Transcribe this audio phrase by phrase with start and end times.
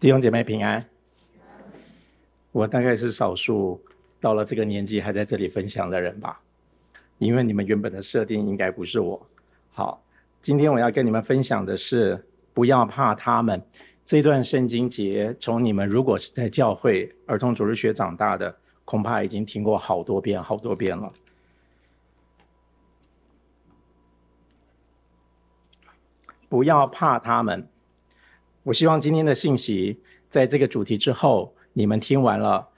[0.00, 0.84] 弟兄姐妹平安。
[2.52, 3.82] 我大概是少数
[4.20, 6.40] 到了这个年纪还在这里分享的人吧，
[7.18, 9.26] 因为你们原本的设定应该不是我。
[9.72, 10.00] 好，
[10.40, 12.24] 今天我要跟你们分享的是，
[12.54, 13.60] 不要怕他们。
[14.04, 21.12] 这段圣经节，从你们如果是在教会儿童主日学长大的，恐怕已经听过好多遍、好多遍了。
[26.48, 27.68] 不要怕他们。
[28.64, 29.98] 我希望今天的信息，
[30.28, 32.68] 在这个主题之后，你们听完了，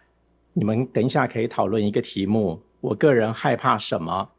[0.53, 2.63] 你们等一下可以讨论一个题目。
[2.81, 4.31] 我个人害怕什么？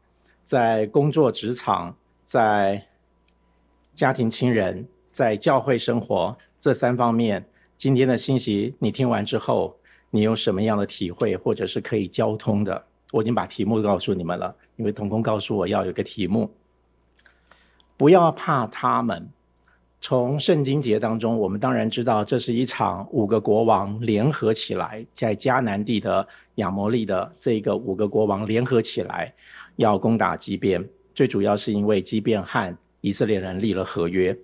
[0.42, 2.86] 在工作职场，在
[3.94, 6.36] 家庭亲人，在教会生活。
[6.58, 7.44] 这三方面，
[7.76, 9.76] 今天的信息你听完之后，
[10.10, 12.84] 你有什么样的体会，或者是可以交通的？
[13.10, 16.50] 我已经把题目告诉你们了，因为童工告诉我要有个题目。
[17.96, 19.28] 不要怕他们。
[20.02, 29.32] 从圣经节当中，我们当然知道，这是一场五个国王联合起来，在迦南地的亚摩利的这个五个国王联合起来，
[29.76, 30.84] 要攻打基遍。
[31.14, 34.36] 最主要是因为基遍和以色列人立了合约，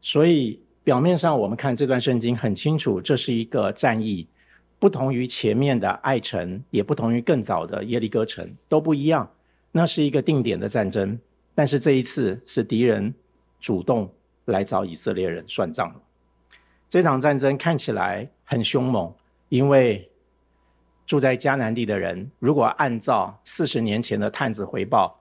[0.00, 0.58] 所以。
[0.82, 4.26] 表面上我们看这段圣经很清楚，这是一个战役，
[4.78, 9.30] 不同于前面的爱城，也不同于更早的耶利哥城，都不一样。
[9.70, 11.16] 那是一个定点的战争，
[11.54, 13.14] 但是这一次是敌人
[13.60, 14.10] 主动
[14.50, 15.94] 来找以色列人算账。
[16.88, 19.12] 这场战争看起来很凶猛，
[19.48, 20.10] 因为
[21.06, 25.20] 住在迦南地的人，如果按照四十年前的探子回报，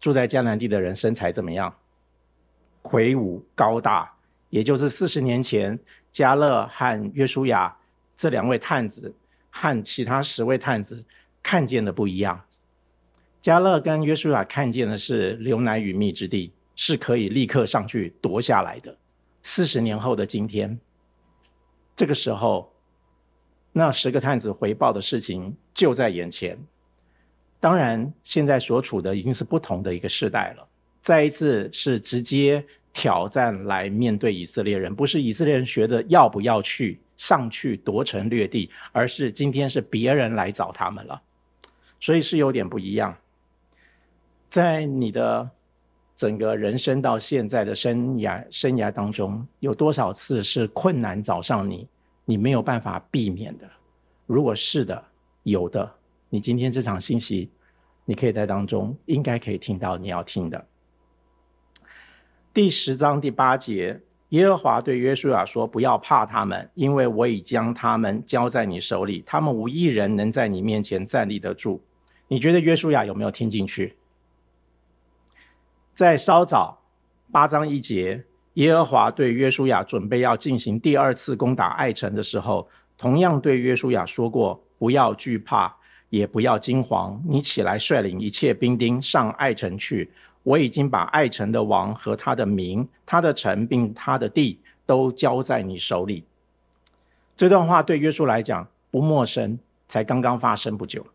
[0.00, 1.74] 住在迦南地的人身材怎么样？
[2.82, 4.12] 魁梧高大。
[4.50, 5.78] 也就是四十年前，
[6.12, 7.74] 迦勒和约书亚
[8.18, 9.14] 这两位探子
[9.48, 11.02] 和其他十位探子
[11.42, 12.44] 看见的不一样。
[13.40, 16.52] 迦勒跟约书亚看见的是流奶与蜜之地，
[16.84, 18.96] 是可以立刻上去夺下来的。
[19.44, 20.76] 四十年后的今天，
[21.94, 22.72] 这个时候，
[23.70, 26.58] 那十个探子回报的事情就在眼前。
[27.60, 30.66] 当然，现在所处的已经是不同的一个时代了。
[31.00, 32.64] 再一次是直接。
[32.94, 41.22] 挑战来面对以色列人，不是以色列人学的要不要去上去夺城掠地，而是今天是别人来找他们了，
[41.98, 43.16] 所以是有点不一样。
[44.46, 45.48] 在你的
[46.22, 51.88] 整个人生到现在的生涯生涯当中，有多少次是困难找上你，
[52.24, 53.68] 你没有办法避免的？
[54.26, 55.04] 如果是的，
[55.42, 55.92] 有的，
[56.28, 57.50] 你今天这场信息，
[58.04, 60.64] 你可以在当中应该可以听到你要听的。
[62.54, 71.82] 第十章第八节，耶和华对约书亚说：“不要怕他们，因为我已将他们交在你手里，他们无一人能在你面前站立得住。”
[72.30, 73.96] 你觉得约书亚有没有听进去？
[75.94, 76.80] 在稍早
[77.30, 82.66] 八章一节，耶和华对约书亚准备要进行第二次攻打爱城的时候，
[82.96, 85.74] 同样对约书亚说过：“不要惧怕，
[86.08, 90.10] 也不要惊惶，你起来率领一切兵丁上爱城去。”
[90.44, 96.24] 我已经把爱城的王和他的民、他的城并他的地都交在你手里。
[97.36, 101.06] 这段话对约书来讲不陌生，才刚刚发生不久，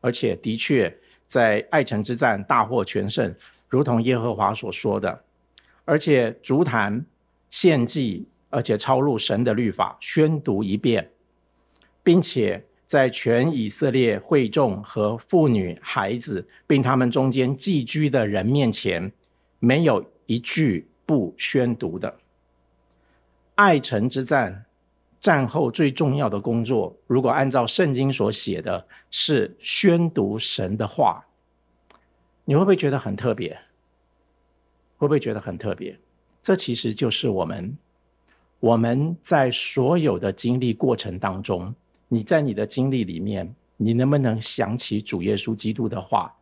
[0.00, 0.96] 而且的确
[1.30, 3.32] 在爱城之战大获全胜，
[3.68, 5.22] 如同耶和华所说的。
[5.84, 7.06] 而且足坛
[7.50, 11.08] 献祭，而且抄录神的律法，宣读一遍，
[12.02, 12.66] 并且。
[12.90, 19.12] 在全以色列会众和妇女、孩子，并他们中间寄居的人面前，
[19.60, 22.18] 没有一句不宣读的。
[23.54, 24.64] 爱城之战
[25.20, 31.24] 战后最重要的工作，如果按照圣经所写的，是宣读神的话。
[32.46, 33.56] 你会不会觉得很特别？
[34.96, 35.98] 会不会觉得很特别？
[36.42, 37.76] 这其实就是我们
[38.58, 41.74] 我们在所有的经历过程当中。
[42.08, 46.34] 你在你的经历里面，你能不能想起主耶稣基督的话？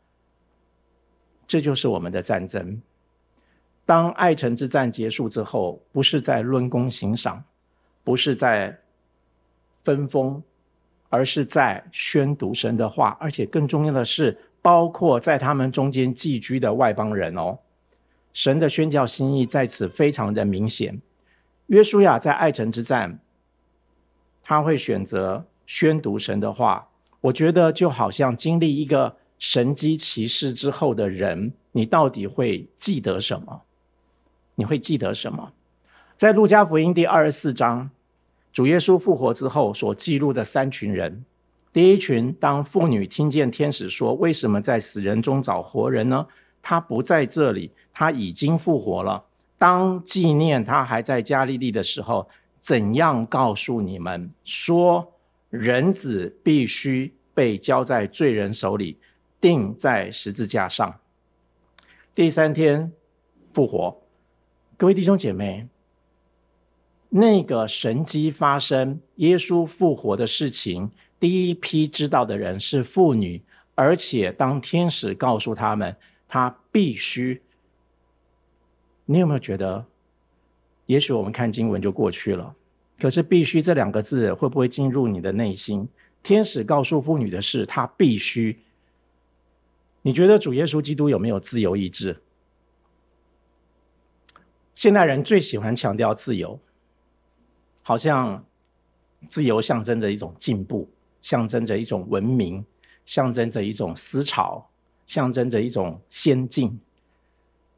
[1.47, 2.81] 这就是我们的战争。
[3.85, 7.45] 当爱城之战结束之后，不是在论功行赏，
[8.09, 8.79] 不是在
[9.83, 10.43] 分封，
[11.11, 17.59] 而是在宣读神的话，而且更重要的是，包括在他们中间寄居的外邦人哦。
[18.33, 21.03] 神的宣教心意在此非常的明显。
[21.67, 23.21] 约书亚在爱城之战，
[24.43, 25.45] 他会选择。
[25.67, 26.89] 宣读神的话，
[27.21, 33.65] 我觉得就好像经历一个神迹奇事之后的人，你到底会记得什么？
[34.55, 35.53] 你会记得什么？
[36.17, 37.91] 在路加福音第二十四章，
[38.53, 41.25] 主耶稣复活之后所记录的三群人，
[41.73, 46.27] 第一群，当妇女听见天使说：“为什么在死人中找活人呢？
[46.61, 49.25] 他不在这里，他已经复活了。”
[49.59, 52.29] 当纪念他还在加利利的时候，
[52.59, 55.13] 怎样告诉你们说，
[55.51, 58.97] 人子必须被交在罪人手里，
[59.41, 61.01] 钉在十字架上，
[62.15, 62.93] 第三天
[63.53, 64.01] 复活。
[64.77, 65.67] 各位弟兄姐妹，
[67.11, 73.43] 那个神迹发生，耶稣复活的事情，第一批知道的人是妇女，
[73.75, 75.97] 而且当天使告诉他们，
[76.29, 77.41] 他必须。
[79.07, 79.87] 你有没有觉得，
[80.85, 82.55] 也许我们看经文就过去了，
[82.99, 85.89] 可是“必须”这两个字会不会进入你的内心？
[86.23, 88.59] 天使告诉妇女的事，他必须。
[90.03, 92.21] 你觉得主耶稣基督有没有自由意志？
[94.75, 96.61] 现代人最喜欢强调自由，
[97.89, 98.45] 好像
[99.31, 100.87] 自由象征着一种进步，
[101.23, 102.63] 象征着一种文明，
[103.07, 104.69] 象征着一种思潮，
[105.07, 106.79] 象征着一种先进。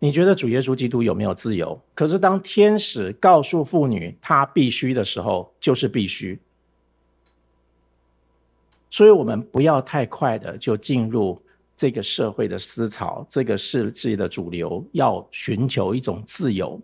[0.01, 1.81] 你觉得主耶稣基督有没有自由？
[1.95, 6.37] 可是当天使告诉妇女他必须的时候，就是必须。
[8.91, 11.41] 所以，我们不要太快的就进入
[11.77, 16.81] 这个社会的思潮，这个世界的主流要寻求一种自由。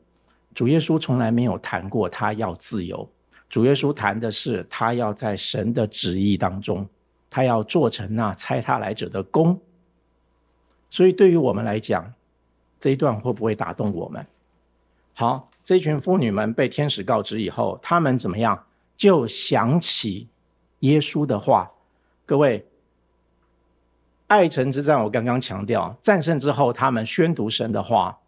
[0.54, 3.06] 主耶稣从来没有谈过他要自由，
[3.48, 6.88] 主耶稣谈的是他要在神的旨意当中，
[7.30, 9.60] 他要做成那差他来者的工。
[10.90, 12.12] 所以，对于我们来讲，
[12.78, 14.24] 这一段会不会打动我们？
[15.14, 18.64] 好，这群妇女们被天使告知以后，他们怎么样？
[18.96, 20.28] 就想起
[20.80, 21.70] 耶稣的话。
[22.24, 22.66] 各位，
[24.26, 28.18] 爱城之战，我刚刚强调，战胜之后，他们宣读神的话。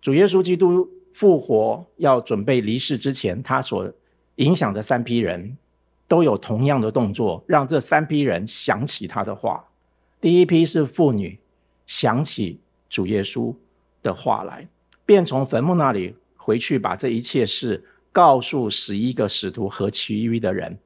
[0.00, 3.92] 主耶稣基督复活要准备离世之前，他所
[4.38, 5.56] 影响的三批人
[6.08, 9.64] 都有同样的动作，让这三批人想起他的话。
[10.20, 11.38] 第一批是妇女
[11.86, 13.54] 想起主耶稣。
[14.00, 14.68] 的话来，
[15.04, 20.78] 便从坟墓那里回去，把这一切事告诉十一个使徒和其余的人。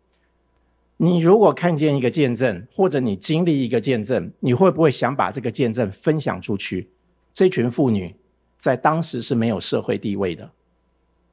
[0.97, 6.89] 你如果看见一个见证，或者你经历一个见证，你会不会想把这个见证分享出去？
[7.35, 8.17] 这群妇女
[8.57, 10.51] 在当时是没有社会地位的，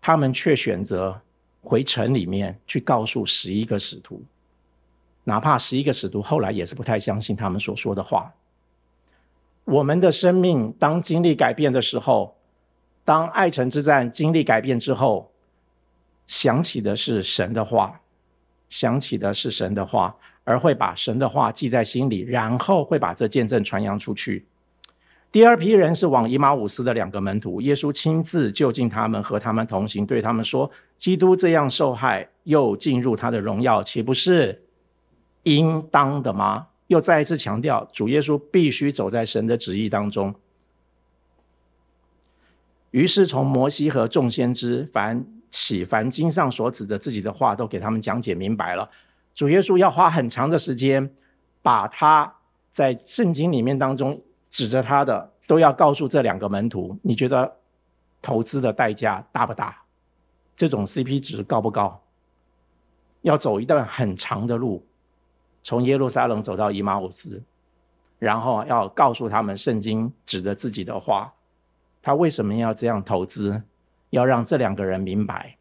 [0.01, 1.21] 他们却选择
[1.61, 4.23] 回城里面去告诉十一个使徒，
[5.23, 8.33] 哪怕十一个使徒后来也是不太相信他们所说的话。
[9.65, 12.35] 我们的生命当经历改变的时候，
[13.05, 15.31] 当爱城之战经历改变之后，
[16.25, 18.01] 想起的是神的话，
[18.67, 24.45] 想起的是神的话，而会把神的话记在心里，然后会把这见证传扬出去。
[25.31, 34.63] 第二批人是往以马忤斯的两个门徒，耶稣亲自就近他们，和他们同行，对他们说：“基督这样受害，又进入他的荣耀，岂不是
[35.43, 40.33] 应当的吗？”又再一次强调，主耶稣必须走在神的旨意当中。
[42.89, 48.89] 于是从摩西和众先知凡起，凡经上所指的自己的话，都给他们讲解明白了。
[49.35, 51.13] 主耶稣要花很长的时间，
[51.61, 52.33] 把他
[52.71, 56.97] 在圣经里面当中指着他的，都要告诉这两个门徒。
[57.01, 57.57] 你觉得
[58.21, 59.83] 投资的代价大不大？
[60.55, 62.01] 这种 CP 值高不高？
[63.21, 64.85] 要走一段很长的路。
[65.61, 67.43] 从耶路撒冷走到以马忤斯，
[68.17, 71.33] 然后要告诉他们圣经指着自己的话，
[72.01, 73.61] 他为什么要这样投资？
[74.09, 75.57] 要让这两个人明白。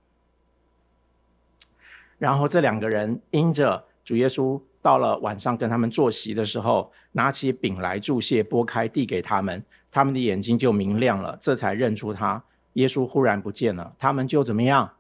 [2.16, 9.60] 然后这两个人因着主耶稣到了晚上跟他们坐席的时候，拿起饼来祝谢，拨开递给他们，
[9.90, 12.40] 他们的眼睛就明亮了，这才认出他。
[12.74, 14.92] 耶稣忽然不见了，他们就怎么样？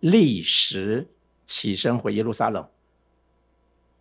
[0.00, 1.06] 立时
[1.44, 2.66] 起身回耶路撒冷。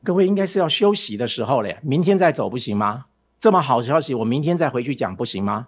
[0.02, 3.08] 各位应该是要休息的时候了，明天再走不行吗？
[3.38, 5.68] 这么好消息，我明天再回去讲不行吗？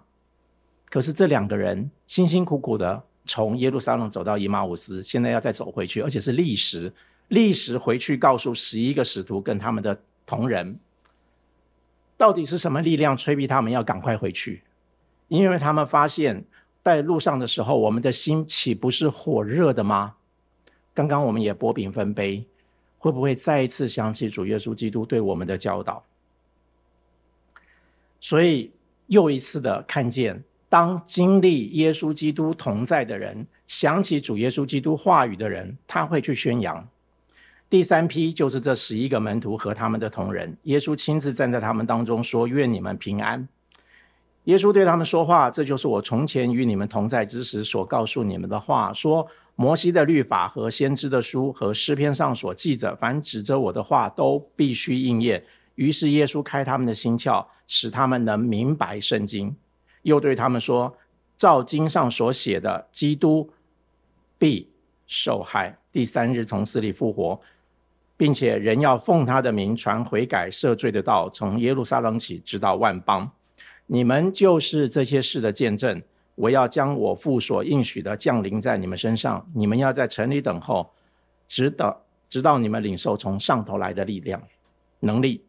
[0.88, 6.90] 可是这两个人辛辛苦苦的从耶路撒冷走到以马忤斯，现在要再走回去，而且是立时，
[7.28, 10.80] 立时回去告诉十一个使徒跟他们的同人，
[12.18, 14.62] 到底是什么力量催逼他们要赶快回去？
[15.28, 16.44] 因为他们发现，
[16.84, 20.16] 在路上的时候，我们的心岂不是火热的吗？
[20.92, 22.44] 刚刚我们也擘饼分杯。
[23.00, 26.04] 会不会再一次想起主耶稣基督对我们的教导？
[28.20, 28.72] 所以
[29.06, 36.88] 又一次的看见，当经历耶稣基督同在的人，想起主耶稣基督话语的人，他会去宣扬。
[37.70, 43.46] 第三批就是这十一个门徒和他们的同人，耶稣亲自站在他们当中说：“愿你们平安。”
[44.44, 49.26] 耶稣对他们说话：“这就是我从前与你们同在之时所告诉你们的话。”说。
[49.60, 55.42] 摩西的律法和先知的书和诗篇上所记着，凡指着我的话都必须应验。
[55.74, 59.52] 于是耶稣开他们的心窍，使他们能明白圣经。
[60.02, 60.96] 又对他们说：
[61.36, 63.50] 照经上所写的，基督
[64.38, 64.70] 必
[65.08, 67.40] 受害，第三日从死里复活，
[68.18, 73.30] 并且人要奉他的名传悔改赦罪的道，从耶路撒冷起，直到万邦。
[73.86, 76.02] 你们就是这些事的见证。
[76.34, 80.88] 我要将我父所应许的降临在你们身上，你们要在城里等候，
[81.48, 84.40] 直到直到你们领受从上头来的力量、
[85.00, 85.42] 能力。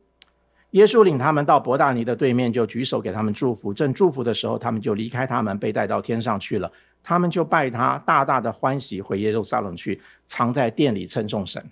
[0.71, 3.73] 耶稣领他们到伯大尼的对面，就举手给他们祝福。
[3.73, 6.71] 正祝福的时候，他们就离开他们，被带到天上去了。
[7.03, 11.63] 他们就拜他，大大的欢喜，回耶路撒冷去，藏在殿里称颂神。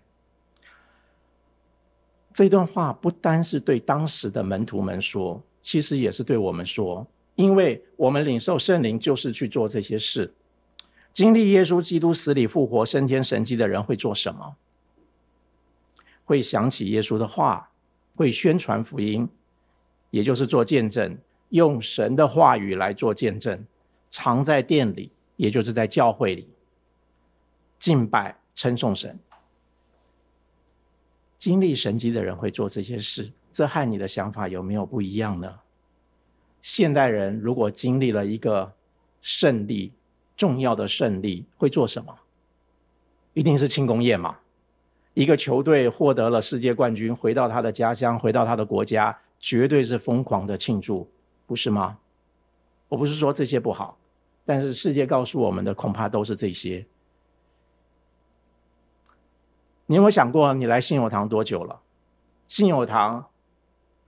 [2.37, 7.07] 这段话不单是对当时的门徒们说，其实也是对我们说。
[7.33, 10.31] 因为我们领受圣灵，就是去做这些事。
[11.11, 14.55] 经历耶稣基督死里复活、升天神迹的人会做什么？
[16.25, 17.71] 会想起耶稣的话，
[18.15, 19.27] 会宣传福音，
[20.11, 21.17] 也就是做见证，
[21.49, 23.65] 用神的话语来做见证，
[24.11, 26.47] 藏在殿里，也就是在教会里
[27.79, 29.17] 敬拜、称颂神。
[31.37, 35.59] 经历神迹的人会做这些事，这和你的想法有没有不一样呢？
[36.61, 38.73] 现代人如果经历了一个
[39.21, 39.93] 胜利，
[40.35, 42.17] 重要的胜利，会做什么？
[43.33, 44.39] 一定是庆功宴嘛。
[45.13, 51.07] 一个球队获得了世界冠军，回到他的家乡，回到他的国家，绝对是疯狂的庆祝，
[51.45, 51.97] 不是吗？
[52.89, 53.97] 我不是说这些不好，
[54.45, 56.85] 但是世界告诉我们的恐怕都是这些。
[59.87, 61.81] 你有没有想过，你来信友堂多久了？
[62.47, 63.27] 信友堂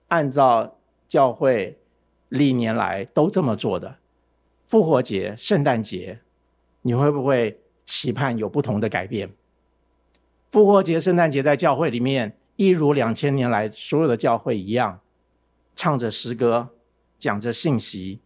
[0.08, 1.76] 按照教会。
[2.30, 3.96] 历年来都这么做的，
[4.68, 6.20] 复活节、圣诞节，
[6.82, 9.28] 你会不会期盼有不同的改变？
[10.48, 15.00] 复活节、圣诞节在教会里面，一如两千年来所有的教会一样，
[15.74, 16.68] 唱着诗歌，
[17.18, 18.20] 讲着信息，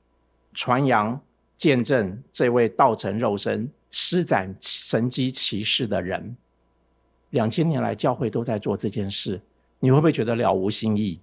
[0.52, 1.18] 传扬、
[1.56, 6.36] 见证这位道成肉身、施展神迹奇事的人。
[7.34, 9.40] 两千年来，教会都在做这件事，
[9.80, 11.18] 你会不会觉得了无新意？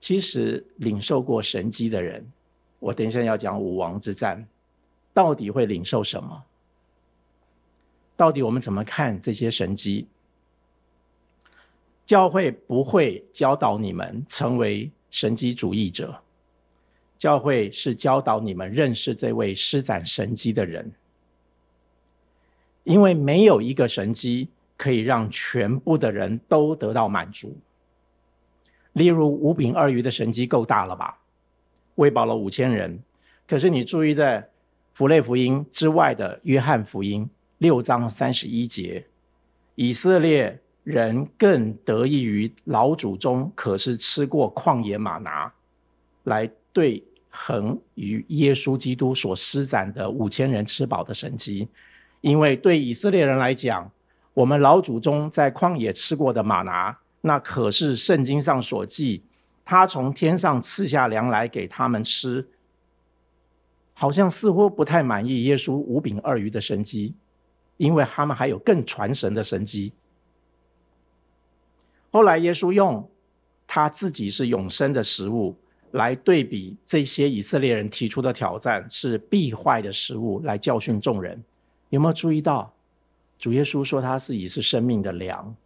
[0.00, 2.26] 其实领受过神迹的人，
[2.78, 4.48] 我等一下要讲武王之战，
[5.12, 6.42] 到底会领受什么？
[8.16, 10.08] 到底我们怎么看这些神迹？
[12.06, 16.18] 教会不会教导你们成为神迹主义者，
[17.18, 20.90] 教会是教导你们认识这位施展神迹的人，
[22.84, 27.56] 因为没有一个神迹可以让全部的人都得到满足。
[28.92, 31.18] 例如五饼二鱼的神迹够大了吧？
[31.96, 33.02] 喂饱了五千人。
[33.46, 34.48] 可是你注意在
[34.92, 39.04] 符类福音之外的约翰福音六章三十一节，
[39.74, 45.52] 以色列人更得益于老祖宗可是吃过旷野马拿，
[46.24, 51.68] 来对衡与耶稣基督所施展的五千人吃饱的神迹。
[52.24, 53.90] 因为对以色列人来讲，
[54.32, 56.96] 我们老祖宗在旷野吃过的吗哪。
[57.20, 59.22] 那可是圣经上所记，
[59.62, 62.48] 他从天上赐下粮来给他们吃，
[63.92, 67.14] 好像似乎不太满意耶稣五饼二鱼的神迹，
[67.76, 69.92] 因为他们还有更传神的神迹。
[72.10, 73.06] 后来耶稣用
[73.66, 75.54] 他自己是永生的食物
[75.90, 81.44] 来对比这些以色列人提出的挑战是必坏的食物，来教训众人。
[81.94, 82.74] 有没有注意到
[83.38, 85.56] 主耶稣说他自己是生命的粮？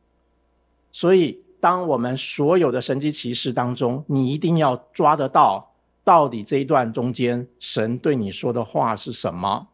[0.92, 1.42] 所以。
[1.61, 9.66] 当我们所有的神迹奇事当中，你一定要抓得到，到底这一段中间神对你说的话是什么，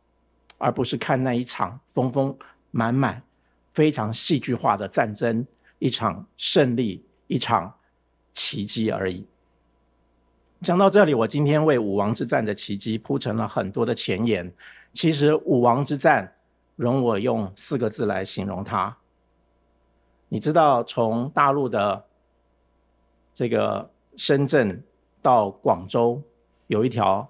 [0.56, 2.34] 而不是看那一场风风
[2.70, 3.23] 满满、
[3.75, 5.46] 非常戏剧化的战争，
[5.78, 7.75] 一场胜利，一场
[8.32, 9.26] 奇迹而已。
[10.62, 14.50] 讲到这里，我今天为五王之战的奇迹铺成了很多的前言。
[14.94, 16.33] 其实五王之战，
[16.76, 18.97] 容我用四个字来形容它。
[20.28, 22.04] 你知道从大陆的
[23.33, 24.83] 这个深圳
[25.23, 26.21] 到广州
[26.66, 27.28] 有一条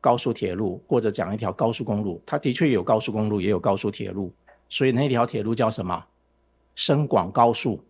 [0.00, 4.32] 高速铁路，或者讲一条高速公路，它的确有高速公路，也有高速铁路，
[4.68, 6.04] 所以那条铁路叫什么？
[6.74, 7.82] 深广高速。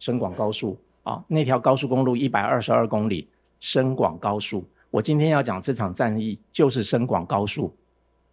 [0.00, 3.26] 深广高速啊，那条高速公路一百二十二公里，
[3.60, 4.62] 深广高速。
[4.90, 7.74] 我今天要讲这场战役就是深广高速，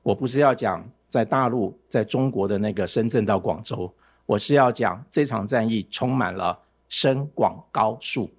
[0.03, 3.93] 我不是要讲在大陆在中国的那个深圳到广州。
[4.25, 8.31] 我是要讲这场战役充满了深广高速。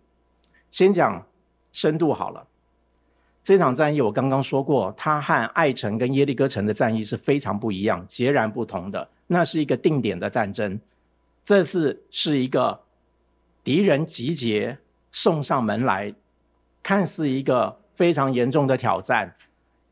[0.71, 1.23] 先讲
[1.71, 2.47] 深度好了。
[3.45, 9.07] 这场战役我刚刚说过，它和爱城跟耶利哥城的战役是非常不一样、截然不同的。
[9.27, 10.81] 那是一个定点的战争，
[11.45, 12.81] 这次是一个
[13.63, 14.79] 敌人集结
[15.11, 16.15] 送上门来，
[16.83, 19.37] 看似一个非常严重的挑战。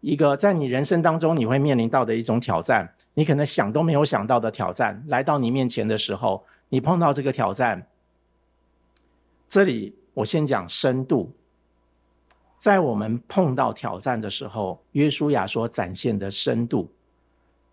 [0.01, 7.87] 一个在你人生当中你会面临到的一种挑战，你可能想都没有想到的挑战来到你面前的时候，你碰到这个挑战。
[9.49, 11.33] 这里我先讲深度，
[12.57, 16.91] 在我们碰到挑战的时候，约书亚所展现的深度，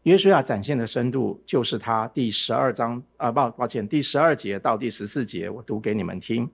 [0.03, 6.49] 约书亚展现的深度就是他第十二章啊，抱抱歉，第十二节到第十四节，我读给你们听。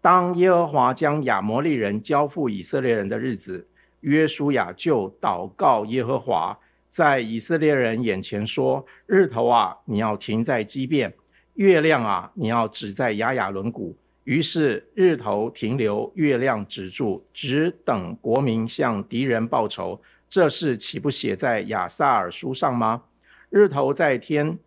[0.00, 3.66] 当耶和华将亚摩利人交付以色列人的日子，
[4.00, 11.10] 约书亚就祷告耶和华，在以色列人眼前说：“日头啊，你要停在基遍；
[11.54, 20.00] 月亮啊，你要止在亚雅伦谷。”于是日头停留，月亮止住，只等国民向敌人报仇。
[20.28, 23.04] 这事岂不写在亚萨尔书上吗？
[23.48, 24.58] 日头在天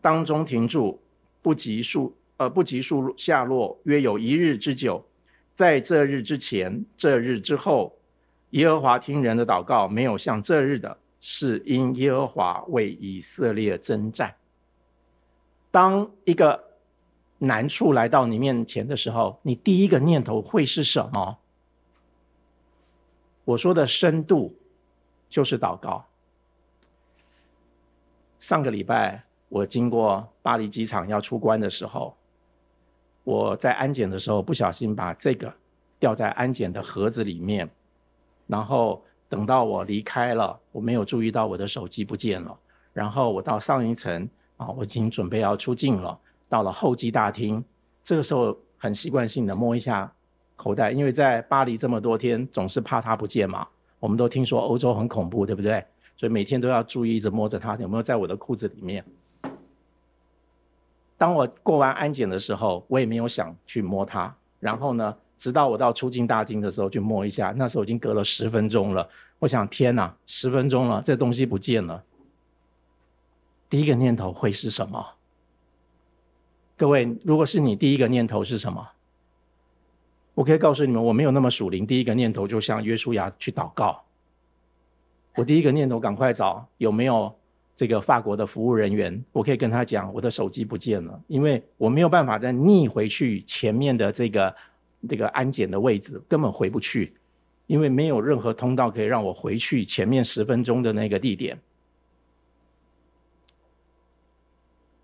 [0.00, 1.00] 当中停住，
[1.40, 5.06] 不急速呃不急速下落，约有一日之久。
[5.54, 7.95] 在这日之前，这日之后，
[8.56, 14.34] 耶和华听人的祷告，没有像这日的，是因耶和华为以色列征战。
[15.70, 16.64] 当一个
[17.36, 21.36] 难处来到你面前的时候，你第一个念头会是什么？
[23.44, 24.56] 我说的深度
[25.28, 26.06] 就是祷告。
[28.38, 32.16] 上个礼拜我经过巴黎机场要出关的时候，
[33.22, 35.52] 我在安检的时候不小心把这个
[35.98, 37.68] 掉在安检的盒子里面，
[38.46, 42.56] 然后等到我离开了，我没有注意到我的手机不见了。
[42.92, 46.18] 然后我到上一层啊，我已经准备要出境了。
[46.48, 47.62] 到了候机大厅，
[48.04, 50.10] 这个时候很习惯性的摸一下
[50.54, 53.66] 口袋，因为在巴黎这么多天，总是怕它不见嘛。
[53.98, 55.84] 我们都听说欧洲很恐怖，对不对？
[56.16, 59.04] 所以每天都要注意，一直摸着它有没有在我的裤子里面。
[61.18, 64.34] 当我过完安检的时候，我也没有想去摸它。
[64.60, 69.08] 然后呢，直到我到出境大厅的时候去摸一下，那时候已经隔了十分钟了。
[69.38, 72.02] 我想，天哪，十分钟了，这东西不见了。
[73.68, 75.14] 第一个念头会是什么？
[76.76, 78.88] 各位，如果是你第一个念头是什么？
[80.34, 81.86] 我可以告诉你们，我没有那么属灵。
[81.86, 84.02] 第一个念头就像约书亚去祷告。
[85.34, 87.34] 我第一个念头赶快找有没有
[87.74, 94.54] 这个法国的服务人员，我可以跟他讲我的手机不见了，因为我没有办法再逆回去前面的这个
[95.08, 97.14] 这个安检的位置，根本回不去，
[97.66, 101.58] 因为没有任何通道可以让我回去前面十分钟的那个地点。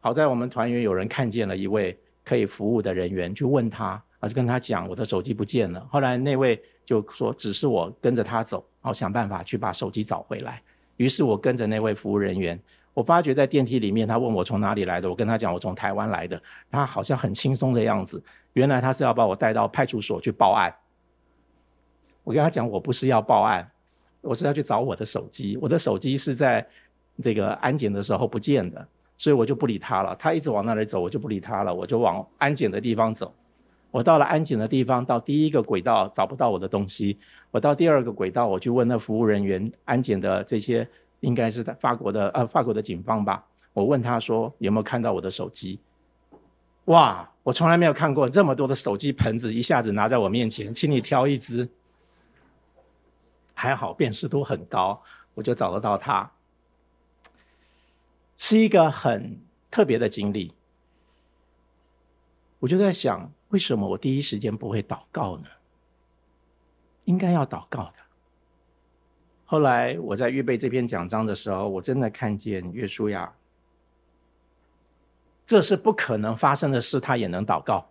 [0.00, 5.86] 好在我们团员有人看见了一位可以服务的人员，去问他，啊，就跟他讲我的手机不见了。
[5.90, 10.60] 后来那位就说，只是我跟着他走，然后想办法去把手机找回来。
[10.96, 12.60] 于是我跟着那位服务人员，
[12.94, 18.22] 我发觉在电梯里面，他问我从哪里来的，我跟他讲我从台湾来的，他好像很轻松的样子。
[18.52, 20.72] 原来他是要把我带到派出所去报案。
[22.22, 23.68] 我跟他讲我不是要报案，
[24.20, 26.66] 我是要去找我的手机，我的手机是在
[27.22, 28.86] 这个安检的时候不见的。
[29.18, 33.32] 所以我就不理他了，他一直往那里走，我就不理他了，我就往安检的地方走。
[33.92, 37.16] 我到了安检的地方，到第一个轨道找不到我的东西，
[37.52, 40.88] 我到第二个轨道，我去问那服务人员，安检的这些
[41.22, 43.42] 应该是在法国的呃法国的警方吧。
[43.72, 45.80] 我问他说有没有看到我的手机？
[46.86, 51.68] 哇，我从来没有看过这么多的手机盆子一下子拿在我面前，请你挑一只。
[53.54, 55.00] 还好辨识度很高，
[55.34, 56.28] 我就找得到他。
[58.36, 60.52] 是一个很特别的经历，
[62.58, 65.44] 我就在想，为什么我第一时间不会祷告呢？
[67.04, 68.01] 应该要祷告的。
[69.52, 73.30] 后来我在预备这篇讲章的时候，我真的看见约书亚，
[75.44, 77.86] 这是不可能发生的事，他也能祷告。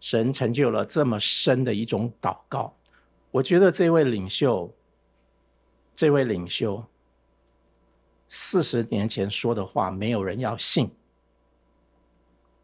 [0.00, 2.74] 神成就了这么深的一种祷告，
[3.30, 4.72] 我觉得这位领袖，
[5.94, 6.82] 这位领袖。
[8.26, 10.90] 四十年前说的话，没有人要信。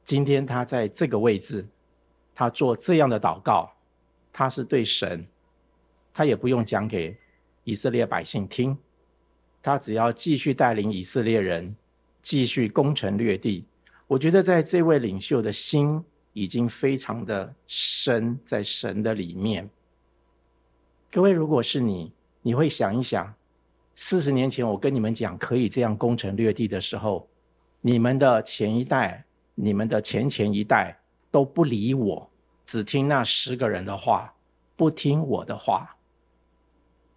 [0.03, 1.69] 今天他在这个位置，
[2.35, 3.71] 他做这样的祷告，
[4.33, 5.27] 他是对神，
[6.15, 7.15] 他也不用讲给
[7.67, 8.79] 以色列百姓听，
[9.61, 11.75] 他只要继续带领以色列人
[12.23, 13.65] 继续攻城略地。
[14.07, 16.01] 我觉得在这位领袖的心
[16.33, 19.69] 已经非常的深，在神的里面。
[21.11, 23.35] 各位，如果是你，你会想一想。
[23.97, 27.29] 四十年前，我跟你们讲可以这样攻城略地的时候，
[27.81, 29.25] 你们的前一代、
[29.57, 30.97] 你们的前前一代
[31.33, 32.31] 都不理我，
[32.65, 34.33] 只听那十个人的话，
[34.77, 35.96] 不听我的话。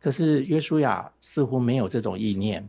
[0.02, 2.68] 可是约书亚似乎没有这种意念，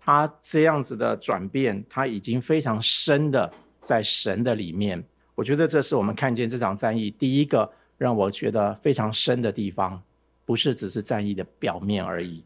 [0.00, 5.02] 他这样子的转变，他已经非常深的在神的里面。
[5.34, 10.02] 我觉得这是我们看见这场战役第一个让我觉得非常深的地方。
[10.46, 12.44] 不是只是战役的表面而已。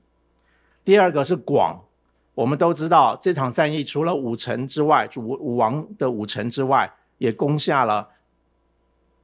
[0.83, 1.85] 第二个是广，
[2.35, 8.09] 我们都知道这场战役除了五城之外，主武王的五城之外，也攻下了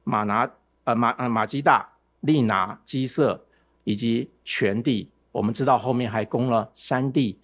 [0.03, 0.47] 马拿
[0.83, 3.46] 呃马呃马基大、利拿、基色
[3.87, 5.09] 以及全地。
[5.31, 7.39] 我们知道后面还攻了山地、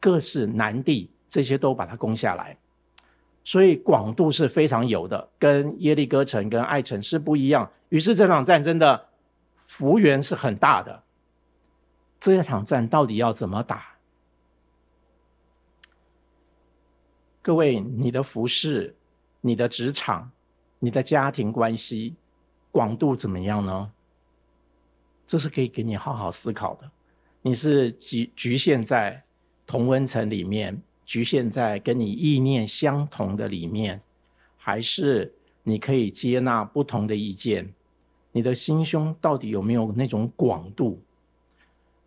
[0.00, 2.56] 各式南地，这些都把它攻下来。
[3.44, 7.70] 所以广度是非常有的，跟耶利哥城跟爱城是不一样。
[7.90, 9.06] 于是这场战争的
[9.66, 11.04] 幅员是很大的。
[12.18, 13.94] 这场战到底要怎么打？
[17.40, 18.96] 各位，你的服饰、
[19.42, 20.32] 你的职场、
[20.80, 22.16] 你的家庭关系
[22.72, 23.92] 广度怎么样呢？
[25.26, 26.90] 这是可以给你好好思考的。
[27.42, 29.22] 你是局局限在
[29.66, 30.80] 同温层里面？
[31.04, 34.00] 局限在跟你意念相同的里面，
[34.56, 37.70] 还是你可以接纳不同的意见？
[38.32, 41.02] 你的心胸到底有没有那种广度？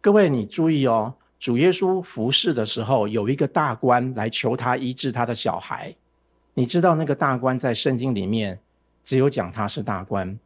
[0.02, 5.96] 各位，你注意哦，主耶稣服侍的时候，有一个大官来求他医治他的小孩。
[6.56, 8.60] 你知道那个大官在圣经里面
[9.04, 10.38] 只有讲他是大官。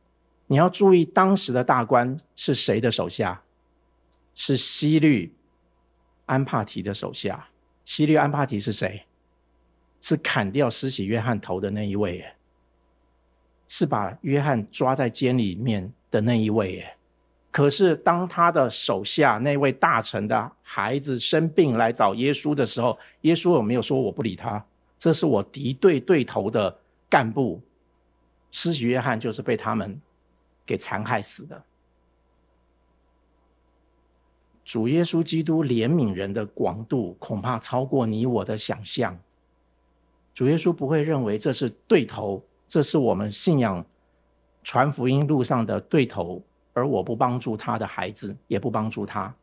[0.51, 3.41] 你要注意，当时的大官是谁的手下？
[4.35, 5.33] 是希律
[6.25, 7.47] 安帕提的手下。
[7.85, 9.01] 希律安帕提是谁？
[10.01, 12.35] 是砍掉施洗约翰头的那一位耶，
[13.69, 16.97] 是把约翰抓在监里面的那一位耶。
[17.49, 24.61] 可是当他的手下那位大臣的孩子生病来找耶稣的时候，耶稣有没有说我不理他？
[24.99, 26.77] 这是我敌对对头的
[27.09, 27.61] 干部，
[28.51, 29.97] 施洗约翰就是被他们
[30.65, 31.63] 给残害死的。
[34.63, 39.17] 主耶稣基督怜悯人的广度，恐怕超过你我的想象。
[40.34, 43.86] 主耶稣不会认为这是对头，这是我们信仰
[44.63, 46.41] 传福音路上的对头，
[46.74, 49.34] 而我不帮助他的孩子，也不帮助他。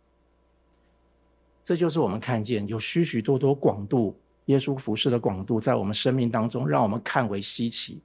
[1.62, 8.00] 这就是我们看见有许许多多广度，耶稣服事的广度，在我们生命当中，让我们看为稀奇。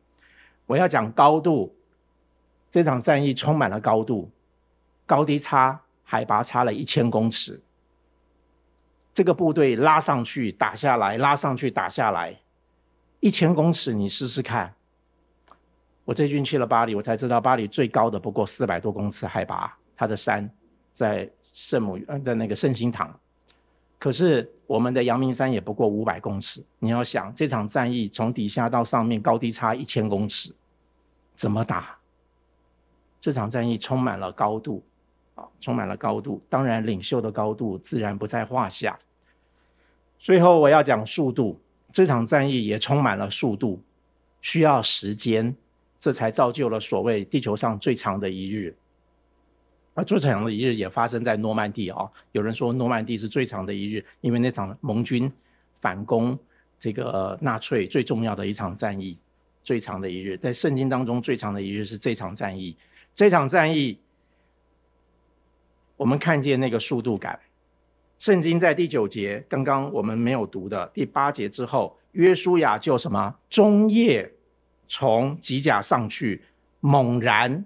[0.65, 1.73] 我要讲高度，
[2.73, 4.31] 这场战役充满了高度，
[5.05, 5.79] 高低差。
[6.05, 7.63] 海拔差了一千公尺，
[9.13, 12.39] 这个部队拉上去打下来，拉上去打下来，
[13.19, 14.75] 一千公尺，你试试看。
[16.03, 20.47] 我最近去了巴黎，我才知道巴黎最高的不过四百多公尺海拔，它的山
[20.93, 23.17] 在圣母在那个圣心堂，
[23.97, 26.63] 可是我们的阳明山也不过五百公尺。
[26.77, 30.53] 你要想这场战役从底下到上面高低差一千公尺，
[31.33, 31.97] 怎么打？
[33.23, 34.83] 这场战役充满了高度。
[35.35, 38.99] 啊，充满了高度，当然领袖的高度自然不在话下。
[40.19, 41.59] 最后我要讲速度，
[41.91, 43.81] 这场战役也充满了速度，
[44.41, 45.55] 需要时间，
[45.97, 48.75] 这才造就了所谓地球上最长的一日。
[49.95, 55.31] 而最长的一日也发生在诺曼底啊，有人说诺曼底是最长的一日，因为那场盟军
[55.81, 56.37] 反攻
[56.77, 59.17] 这个纳粹最重要的一场战役，
[59.63, 62.77] 最长的一日，在圣经当中最长的一日是这场战役，
[63.13, 63.99] 这场战役。
[65.95, 67.39] 我们看见那个速度感，
[68.19, 73.35] 圣经在第九节，刚刚我们没有读的第八节之后，约书亚就什么？
[73.49, 74.33] 中夜
[74.87, 76.43] 从吉甲上去，
[76.81, 77.63] 猛然，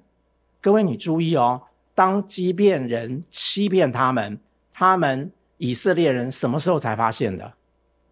[0.62, 1.64] 各位你注意哦，
[1.96, 4.40] 当基遍人欺骗他们，
[4.72, 7.54] 他们以色列人什么时候才发现的？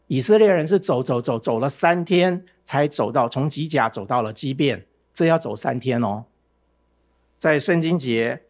[0.08, 6.26] 以色列人是走走走走了三天，才走到从吉甲走到了基遍，这要走三天哦。
[7.38, 8.42] 在圣经节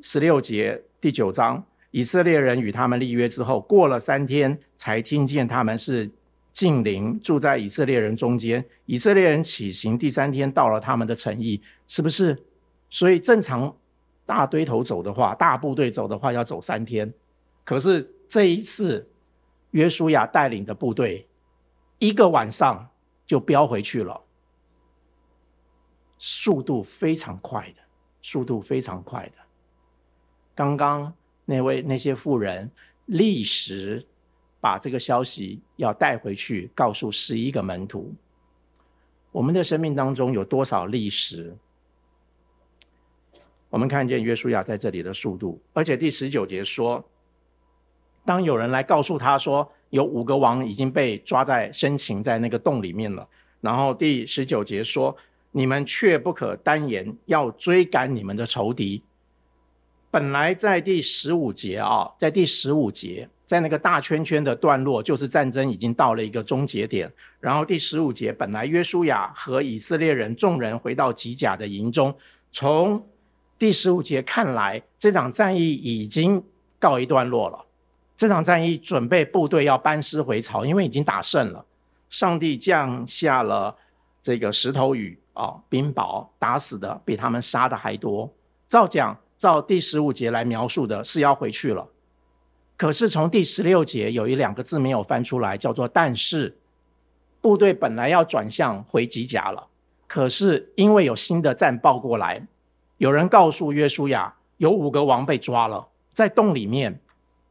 [0.00, 0.82] 十六节。
[1.00, 6.10] 第九章，以色列人与他们立约之后，过了三天，才听见他们是
[6.52, 8.64] 近邻住在以色列人中间。
[8.86, 12.44] 以色列人起行，第三天到了他们的城邑，是不是？
[12.90, 13.74] 所以正常
[14.24, 17.12] 大堆头走的话，大部队走的话要走三天。
[17.64, 19.08] 可是这一次，
[19.70, 21.26] 约书亚带领的部队，
[21.98, 22.88] 一个晚上
[23.26, 24.20] 就飙回去了，
[26.18, 27.82] 速度非常快的，
[28.26, 29.32] 速度非常快的。
[30.52, 32.68] 刚刚那位那些妇人
[33.04, 34.04] 立时
[34.60, 38.12] 把这个消息要带回去，告诉十一个门徒。
[39.30, 41.56] 我们的生命当中有多少立时？
[43.70, 47.08] 我们看见约书亚在这里的速度，而且第十九节说，
[48.24, 53.28] 当有人来告诉他说，有五个王已经被抓在生擒在那个洞里面了，
[53.60, 55.16] 然后第十九节说，
[55.56, 59.02] 你们却不可单言，要追赶你们的仇敌。
[60.10, 67.10] 本来在第十五节啊，在第十五节，在那个大圈圈的段落，就是战争已经到了一个终结点。
[67.40, 72.14] 然后第十五节，本来约书亚和以色列人众人回到吉甲的营中，
[72.52, 73.02] 从
[73.58, 76.44] 第十五节看来，这场战役已经
[76.78, 77.64] 告一段落了。
[78.14, 81.64] 这场战役准备部队要班师回朝，因为已经打胜了。
[82.10, 83.74] 上帝降下了
[84.20, 88.32] 这个石头雨啊，冰雹，打死的比他们杀的还多。
[88.66, 91.86] 照讲，照第十五节来描述的是要回去了。
[92.76, 96.58] 可是从第十六节有一两个字没有翻出来，叫做“但是”。
[97.40, 99.68] 部队本来要转向回吉甲了，
[100.08, 102.44] 可是因为有新的战报过来，
[102.96, 106.98] 有人告诉约书亚，有五个王被抓了，在洞里面。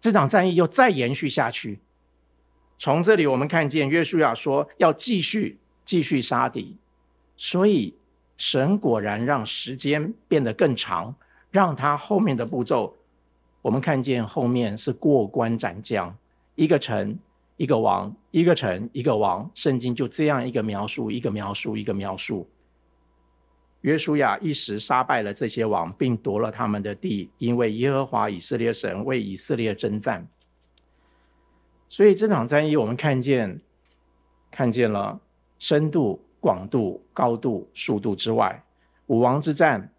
[0.02, 1.80] 这场战役又再延续下去。
[2.78, 6.78] 从这里我们看见约书亚说要继续继续杀敌，
[7.38, 7.94] 所以
[8.38, 11.16] 神果然让时间变得更长，
[11.52, 12.96] 让他后面的步骤，
[13.62, 16.16] 我们看见后面是过关斩将，
[16.56, 17.18] 一个城
[17.58, 22.48] 一个王，一个城一个王，圣经就这样一个描述一个描述一个描述。
[23.82, 30.28] 约书亚一时杀败了这些王，并夺了他们的地，因为耶和华以色列神为以色列征战。
[31.88, 33.62] 所以这场战役，我们看见
[34.50, 35.20] 看见了
[35.60, 38.64] 深度、广度、高度、速度之外，
[39.08, 39.90] 五王之战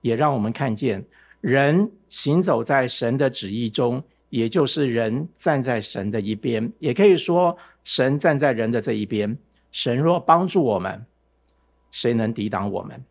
[0.00, 1.04] 也让我们看见
[1.42, 9.36] 人行走在神的旨意中，也就是人站在神的一边，也可以说神站在人的这一边。
[9.70, 11.04] 神若帮助我们，
[11.90, 13.04] 谁能抵挡我们？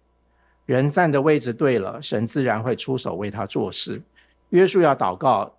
[0.65, 4.01] 人站的位置对了，神自然会出手为他做事。
[4.49, 5.53] 约书亚祷告，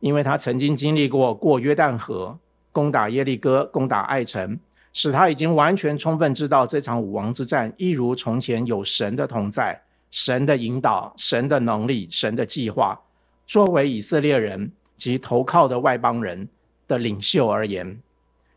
[0.00, 2.38] 因为他曾经经历过过约旦河、
[2.72, 4.58] 攻打耶利哥、攻打爱城，
[4.96, 9.78] 使他已经完全充分知道这场五王之战一如从前有神的同在、
[10.10, 12.98] 神的引导、神的能力、神的计划。
[13.46, 16.48] 作为以色列人及投靠的外邦人
[16.88, 18.00] 的领袖而言，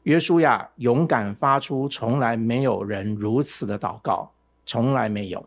[0.04, 4.32] 约书亚勇敢发出从来没有人如此的祷告，
[4.66, 5.46] 从来没有。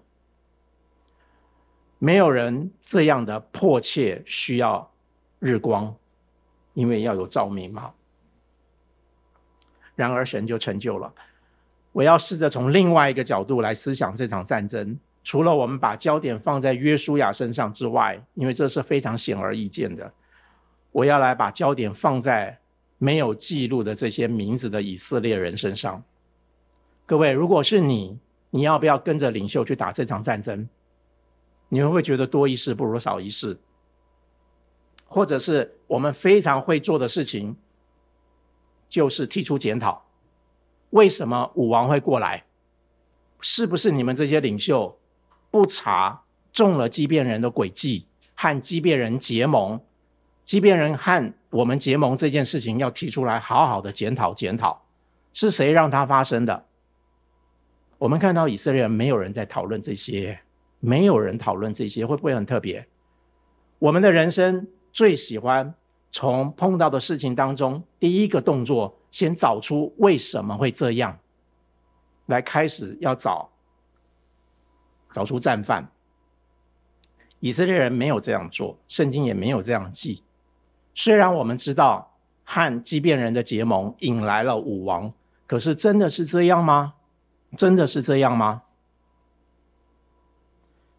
[1.99, 4.91] 没有人这样的迫切需要
[5.39, 5.97] 日光，
[6.75, 7.93] 因为要有照明嘛。
[10.03, 11.13] 然而神就成就了。
[11.93, 14.99] 我要试着从另外一个角度来思想这场战争。
[15.23, 20.13] 除了我们把焦点放在约书亚身上之外，因为这是非常显而易见的，
[20.91, 22.59] 我要来把焦点放在
[22.99, 26.03] 没有记录的这些名字的以色列人身上。
[27.07, 28.19] 各位，如果是你，
[28.51, 30.69] 你要不要跟着领袖去打这场战争？
[31.69, 33.57] 你们会觉得多一事不如少一事，
[35.07, 37.57] 或者是我们非常会做的事情，
[38.93, 40.05] 就是提出检讨：
[40.91, 42.45] 为什么武王会过来？
[43.41, 44.99] 是不是你们这些领袖
[45.51, 49.81] 不查中了畸变人的诡计，和畸变人结盟？
[50.45, 54.85] 畸变人和我们结盟这件事情要提出来，好好的检讨检讨，
[55.33, 56.67] 是谁让它发生的？
[57.97, 60.39] 我们看到以色列人没有人在讨论这些。
[60.81, 62.87] 没有人讨论这些，会不会很特别？
[63.79, 65.73] 我们的人生最喜欢
[66.13, 71.19] 从碰到的事情当中，第一个动作先找出为什么会这样，
[72.27, 73.51] 来开始要找
[75.11, 75.91] 找出战犯。
[77.41, 80.23] 以色列人没有这样做，圣经也没有这样记。
[80.95, 85.13] 虽然我们知道和基遍人的结盟引来了武王，
[85.47, 86.95] 可是真的是这样吗？
[87.57, 88.63] 真的是这样吗？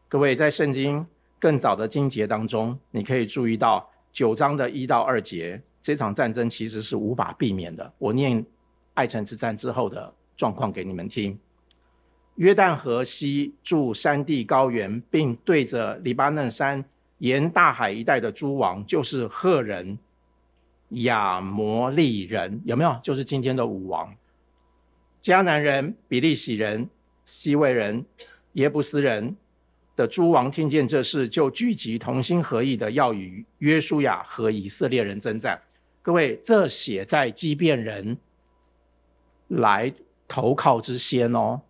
[0.10, 1.06] 各位在圣经
[1.40, 7.92] 更早的经节当中，你可以注意到九章的一到二节，这场战争其实是无法避免的。
[7.98, 8.46] 我念
[8.94, 11.38] 爱城之战之后的状况给你们听：
[12.36, 16.86] 约旦河西住山地高原，并对着黎巴嫩山
[17.18, 19.98] 沿大海一带的诸王，就是赫人、
[20.90, 22.96] 亚摩利人，有没有？
[23.02, 24.16] 就是今天的武王：
[25.24, 26.88] 迦南人、比利洗人、
[27.26, 28.06] 西魏人、
[28.54, 29.36] 耶布斯人。
[29.96, 35.62] 的诸王听见这事，就聚集，同心合意的要与约书亚和以色列人争战。
[36.02, 38.18] 各位，这写在基变人
[39.50, 39.94] 来
[40.28, 41.62] 投靠之先哦，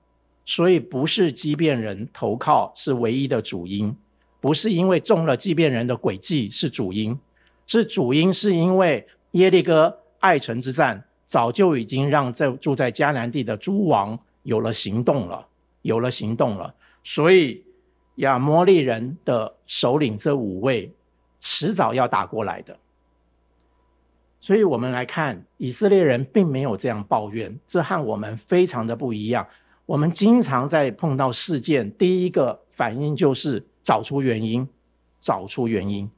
[0.46, 3.94] 所以不是基变人投靠是唯一的主因，
[4.40, 7.20] 不是因为中了畸变人的诡计是主因，
[7.68, 15.46] 是主因是因为耶利哥爱城之战早就已经让在住在迦南地的诸王有了行动了，
[15.82, 17.62] 有了行动了，所以。
[18.16, 20.94] 亚摩利人的首领这五位，
[21.40, 22.78] 迟早要打过来的。
[24.40, 29.48] 所以，我们来看以色列人并没有这样抱怨，这和我们非常的不一样。
[29.86, 34.68] 我们经常在碰到事件，第一个反应就是找出原因，
[35.22, 36.12] 找出原因，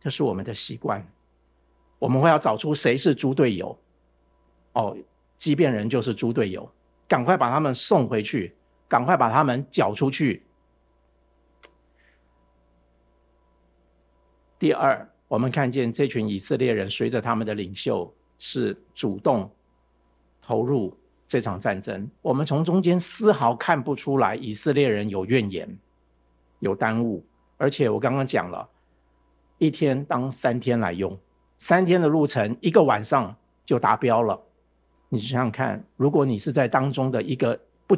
[0.00, 1.06] 这是我们的习惯。
[1.98, 3.78] 我们会要找出谁是猪队友。
[4.72, 4.96] 哦，
[5.36, 6.66] 即便人就是猪队友，
[7.06, 8.54] 赶快把他们送回去，
[8.88, 10.42] 赶快把他们缴出去。
[14.58, 19.50] 第二，我们看见这群以色列人随着他们的领袖是主动
[20.40, 22.08] 投入这场战争。
[22.22, 25.78] 我们从中间丝毫看不出来以色列人有怨言、
[26.60, 27.24] 有耽误。
[27.58, 28.68] 而且我刚刚讲了，
[29.58, 31.18] 一天当三天来用，
[31.58, 34.38] 三天的路程，一个晚上就达标了。
[35.08, 37.96] 你想想看，如果你是在当中的一个不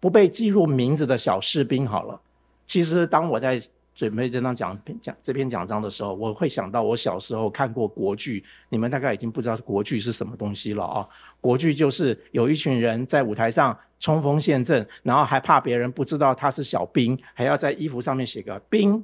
[0.00, 2.20] 不被记入名字的小士兵，好了，
[2.64, 3.60] 其实当我在
[3.98, 11.04] 准备这张讲讲这篇讲章的时候，我会想到我小时候看过国剧，你们大概已经不知道国剧是什么东西了啊。
[11.40, 19.02] 国剧就是有一群人在舞台上冲锋陷阵，然后还怕别人不知道他是小兵，还要在衣服上面写个兵，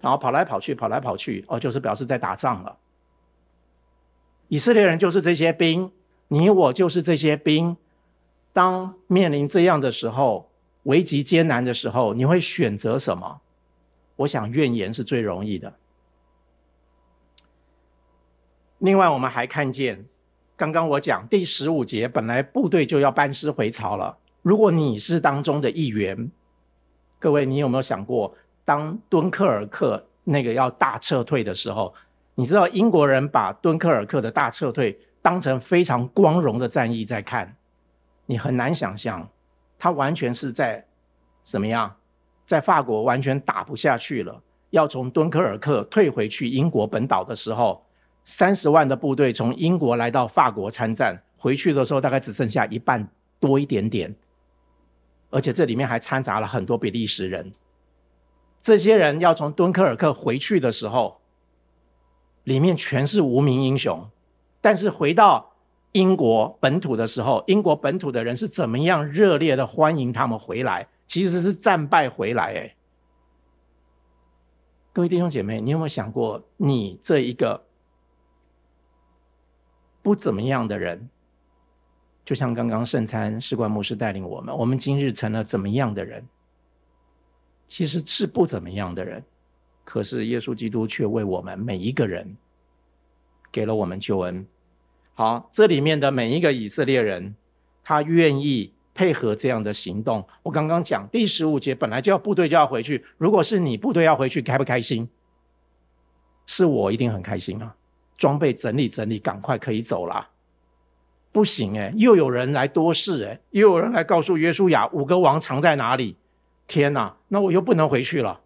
[0.00, 2.74] 然后跑来跑去，跑来跑去，哦，就是表示在打仗了。
[4.48, 5.92] 以色列人就是这些兵，
[6.28, 7.76] 你我就是这些兵。
[8.54, 10.48] 当面临这样的时候，
[10.84, 13.42] 危急艰难的时候，你会选择什么？
[14.22, 15.72] 我想怨言是最容易的。
[18.78, 20.04] 另外，我们还看见。
[20.56, 24.16] 刚刚我讲第十五节，本来部队就要班师回朝了。
[24.42, 26.30] 如果你是当中的一员，
[27.18, 28.32] 各位，你有没有想过，
[28.64, 31.92] 当敦刻尔克那个要大撤退的时候，
[32.34, 37.56] 你知道英国人把敦刻尔克的大撤退当成非常光荣的战役在看，
[38.26, 39.28] 你很难想象，
[39.78, 40.86] 他完全是在
[41.42, 41.96] 怎么样，
[42.46, 47.84] 在法国完全打不下去了，要从敦刻尔克退回去英国本岛的时候。
[48.24, 53.08] 三十万的部队从英国来到法国参战，回去的时候大概只剩下一半
[53.40, 54.14] 多一点点，
[55.30, 57.52] 而且这里面还掺杂了很多比利时人。
[58.60, 61.20] 这些人要从敦刻尔克回去的时候，
[62.44, 64.08] 里面全是无名英雄。
[64.60, 65.50] 但是回到
[65.90, 70.86] 英国本土的时候，英国本土的人是怎么样热烈的欢迎他们回来？
[71.12, 72.54] 其实是战败回来。
[72.54, 72.74] 哎，
[74.94, 77.62] 各位弟兄姐妹，你有没有想过，你这一个？
[80.00, 81.10] 不怎么样的人，
[82.24, 86.26] 就像刚刚圣餐士官牧师带领我们，我们今日成了怎么样的人？
[87.68, 89.22] 其实是不怎么样的人，
[89.84, 92.34] 可是耶稣基督却为我们每一个人
[93.52, 94.46] 给了我们救恩。
[95.12, 97.36] 好，这里面的每一个以色列人，
[97.84, 100.26] 他愿意配合这样的行动。
[100.42, 105.08] 我刚刚讲第十五节，本来就要部队就要回去，如果是你部队要回去，开不开心？
[106.46, 107.74] 是我一定很开心啊。
[108.16, 110.28] 装备整理整理，赶快可以走了。
[111.32, 116.16] 不行哎，又有人来多事哎，又有人来告诉约书亚五个王藏在哪里。
[116.66, 118.40] 天哪，那我又不能回去了，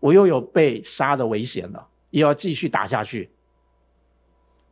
[0.00, 3.30] 我又有被杀的危险了，又要继续打下去。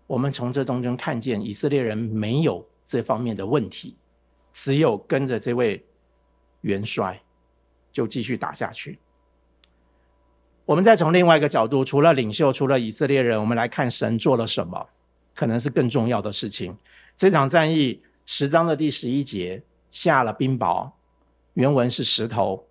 [0.07, 3.97] 我们从这当中看见以色列人没有这方面的问题，
[4.59, 5.85] 只有跟着这位
[6.63, 7.21] 元帅
[7.93, 8.99] 就继续打下去。
[10.65, 14.89] 我们再从另外一个角度，除了领袖，除了以色列人，我们来看神做了什么，
[15.35, 16.75] 可能是更重要的事情。
[17.15, 20.91] 这场战役十章的第十一节，下了冰雹，
[21.53, 22.67] 原文是石头，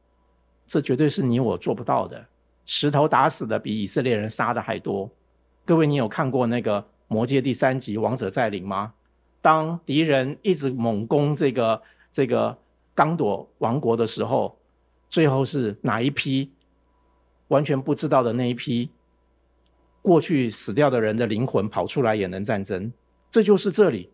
[0.67, 2.25] 这绝对是你我做不到的。
[2.65, 5.07] 石头打死的比以色列人杀的还多。
[5.63, 8.95] 各位，你有看过那个《魔戒》第三集《王者再临》吗？
[9.45, 11.79] 当敌人一直猛攻这个
[12.11, 12.57] 这个
[12.95, 14.57] 刚朵王国的时候，
[15.07, 16.51] 最后是哪一批？
[17.49, 18.89] 完全不知道的那一批
[20.01, 22.91] 过去死掉的人的灵魂跑出来也能战争，
[23.29, 24.09] 这就是这里。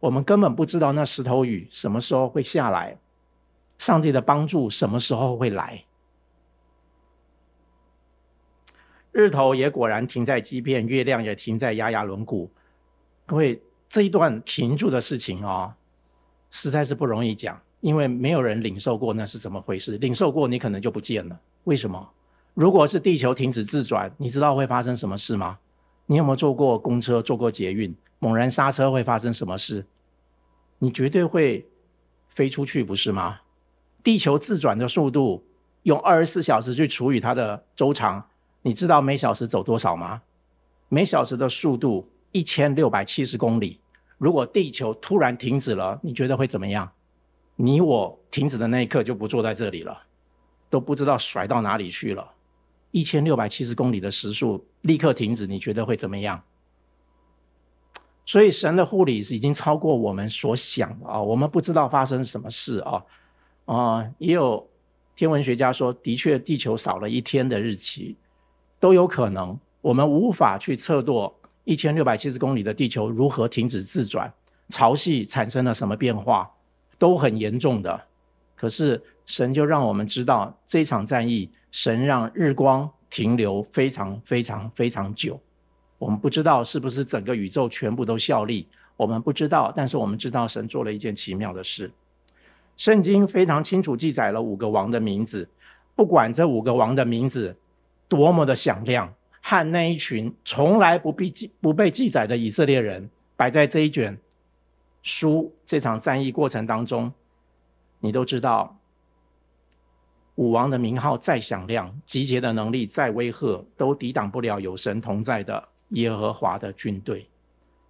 [0.00, 2.96] 我们根本不知道那石头雨什么时候会下来，
[3.76, 5.84] 上帝的帮助什么时候会来。
[9.12, 12.50] 日头也果然停在基变，月亮也停在亚雅仑谷。
[13.26, 13.60] 各位，
[13.94, 15.74] 这一段停住的事情啊、哦，
[16.50, 19.96] 实在是不容易讲，因为没有人领受过那是怎么回事。
[19.98, 21.40] 领受过，你可能就不见了。
[21.62, 22.10] 为什么？
[22.54, 25.60] 如果是地球停止自转，你知道会发生什么事吗？
[26.06, 27.94] 你有没有坐过公车、坐过捷运？
[28.18, 29.86] 猛然刹车会发生什么事？
[30.80, 31.64] 你绝对会
[32.28, 33.42] 飞出去，不是吗？
[34.02, 35.44] 地球自转的速度
[35.84, 38.26] 用二十四小时去除以它的周长，
[38.62, 40.22] 你知道每小时走多少吗？
[40.88, 43.78] 每小时的速度一千六百七十公里。
[44.24, 46.90] 如果地球突然停止了，你觉得会怎么样？
[47.56, 50.00] 你我停止的那一刻就不坐在这里了，
[50.70, 52.26] 都不知道甩到哪里去了。
[52.90, 56.42] 一千六百七十公里的时速立刻停止，你觉得会怎么样？
[58.24, 61.20] 所以神的护理是已经超过我们所想的啊！
[61.20, 63.04] 我们不知道发生什么事啊
[63.66, 64.10] 啊！
[64.16, 64.66] 也有
[65.14, 68.16] 天文学家说，的确地球少了一天的日期，
[68.80, 69.58] 都有可能。
[69.82, 71.30] 我们无法去测度
[71.64, 74.32] 一千六百七十公里的地球如何停止自转，
[74.68, 76.50] 潮汐产生了什么变化，
[76.98, 78.00] 都很严重的。
[78.54, 81.50] 可是神就让我们知道这场战役。
[81.76, 85.40] 神让日光停留非常非常非常久。
[85.98, 91.90] 我们不知道是不是整个宇宙全部都效力，我们不知道，但是我们知道神做了一件奇妙的事。
[92.76, 95.48] 圣经非常清楚记载了五个王的名字，
[95.96, 97.56] 不管这五个王的名字
[98.08, 99.12] 多么的响亮，
[99.46, 104.18] 和那一群从来不必记不被记载的以色列人摆在这一卷
[105.02, 107.12] 书这场战役过程当中，
[108.00, 108.74] 你都知道，
[110.36, 117.28] 武王的名号再响亮，集结的能力再威吓，都抵挡不了有神同在的耶和华的军队。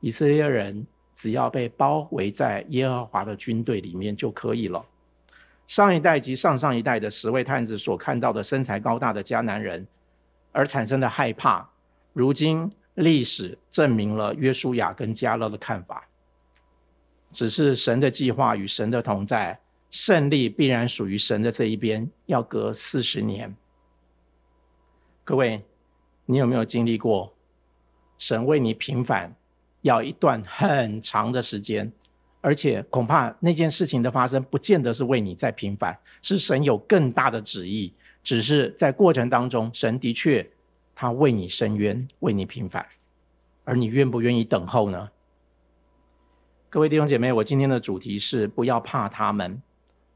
[0.01, 0.85] 以色列人。
[1.17, 4.85] 只要被包围在耶和华的军队里面就可以了。
[5.69, 9.87] 上一代及上上一代的十位探子所看到的身材高大的迦南人，
[10.55, 11.69] 而产生的害怕，
[12.13, 16.09] 如今历史证明了约书亚跟加勒的看法。
[17.33, 19.59] 只是神的计划与神的同在，
[19.91, 23.55] 胜利必然属于神的这一边，要隔四十年。
[25.25, 25.65] 各位，
[26.27, 27.35] 你有没有经历过
[28.17, 29.35] 神为你平反？
[29.83, 31.93] 要一段很长的时间，
[32.41, 37.93] 而且恐怕那件事情的发生，不见得是为你在平反，是神有更大的旨意。
[38.25, 40.51] 只是在过程当中，神的确
[40.95, 42.85] 他为你伸冤，为你平反，
[43.65, 45.11] 而你愿不愿意等候呢？
[46.71, 49.63] 各位弟兄姐妹，我今天的主题是不要怕他们，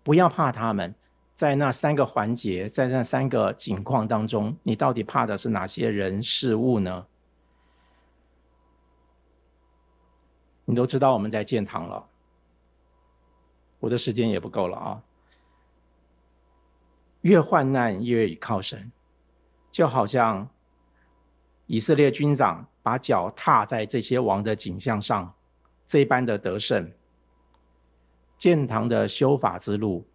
[0.02, 0.94] 不要怕他们。
[1.34, 7.06] 在那三个环节，在那三个景况当中，你到底怕的是哪些人事物呢？
[10.64, 12.08] 你都知道我们在建堂了，
[13.78, 15.02] 我的时间也不够了啊。
[17.22, 18.90] 越患难越倚靠神，
[19.70, 20.48] 就好像
[21.66, 25.34] 以色列军长把脚踏在这些王的景象上，
[25.86, 26.90] 这般的得胜。
[28.36, 30.06] 建堂的修法之路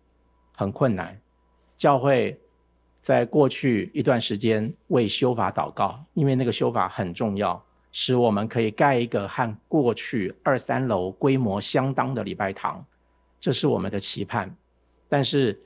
[0.56, 1.20] 很困难，
[1.76, 2.40] 教会
[3.02, 7.62] 在过去一段时间为修法祷告，因为那个修法很重要。
[7.96, 12.84] 使我们可以盖一个和过去二三楼规模相当的礼拜堂，
[13.40, 14.52] 这是我们的期盼。
[15.08, 15.62] 但是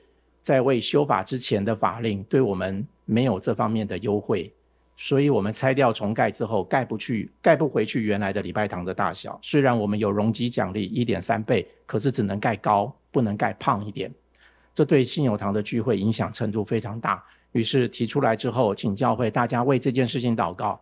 [0.48, 4.50] 在未修法之前的法令对我们没有这方面的优惠，
[4.96, 9.38] 所以我们拆掉重盖之后盖不去，盖不回去原来的礼拜堂的大小。
[9.42, 14.10] 虽然我们有容积奖励一点三倍，可是只能盖高，不能盖胖一点。
[14.72, 17.22] 这对信友堂的聚会影响程度非常大。
[17.52, 20.80] 于是提出来之后，请教会大家为这件事情祷告。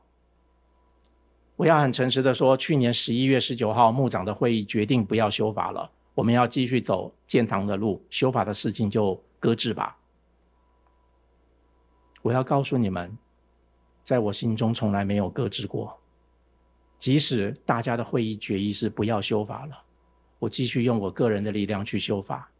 [1.57, 9.99] 我要很诚实的说，去年十一月十九号牧长的会议决定不要修法了，我们要继续走建堂的路，修法的事情就搁置吧。
[12.23, 13.17] 我要告诉你们，
[14.03, 15.99] 在我心中从来没有搁置过，
[16.99, 19.83] 即使大家的会议决议是不要修法了，
[20.39, 22.51] 我继续用我个人的力量去修法。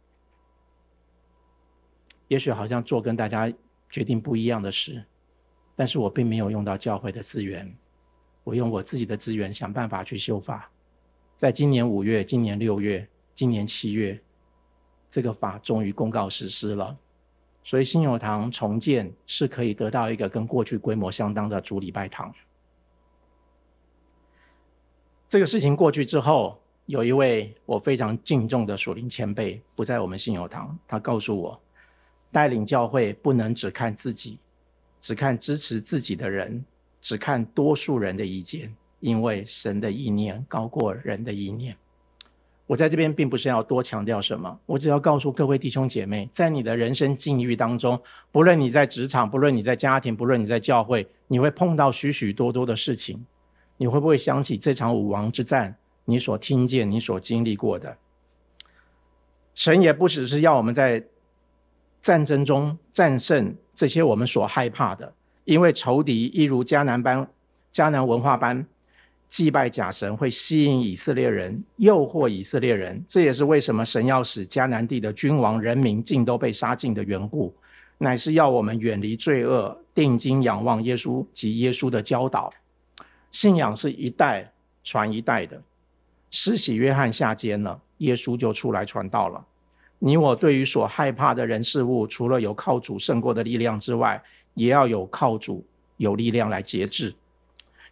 [2.27, 3.51] 也许好像做跟大家
[3.89, 5.03] 决定不一样的事，
[5.75, 7.73] 但是我并没有用到教会的资源。
[8.43, 10.71] 我用我自己的资源想办法去修法，
[11.35, 14.21] 在今年五月、今年六月、今年七月，
[15.09, 16.95] 这个法终于公告实施了，
[17.63, 22.33] 所以信友堂重建是可以得到一个跟过去规模相当的主礼拜堂。
[25.29, 31.59] 这个事情过去之后，有一位我非常敬重的属灵前辈不在我们信友堂，他告诉我，
[32.31, 34.39] 带领教会不能只看自己，
[34.99, 36.63] 只看支持自己的人。
[36.99, 41.77] 只看多数人的意见，因为神的意念高过人的意念。
[42.67, 47.99] 我在这边并不是要多强调什么，我只要告诉各位弟兄姐妹，在你的人生境遇当中，
[48.31, 53.25] 不论你在职场，不论你在家庭，不论你在教会，你会碰到许许多多的事情。
[53.77, 57.97] 你会不会想起这场武王之战，你所听见、你所经历过的？
[59.53, 61.05] 神也不只是要我们在
[62.01, 65.13] 战争中战胜这些我们所害怕的。
[65.45, 67.29] 因为仇敌一如迦南般、
[67.71, 68.67] 迦南文化般
[69.29, 73.03] 祭拜假神，会吸引以色列人，诱惑以色列人。
[73.07, 77.53] 这也是为什么神要使迦南地的君王、人民尽都被杀尽的缘故，
[77.97, 82.53] 乃是要我们远离罪恶，定睛仰望耶稣及耶稣的教导。
[83.29, 84.51] 信仰是一代
[84.83, 85.61] 传一代的。
[86.31, 89.45] 施洗约翰下监了，耶稣就出来传道了。
[89.99, 94.21] 你我对于所害怕的人事物，除了有靠主胜过的力量之外，
[94.53, 95.65] 也要有靠主
[95.97, 97.13] 有力量来节制，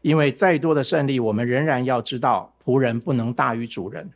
[0.06, 4.08] 因为再多的胜利，我们仍然要知道仆人不能大于主人。